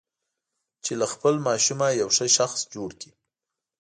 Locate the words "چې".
0.83-0.91